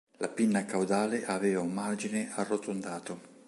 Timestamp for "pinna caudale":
0.29-1.25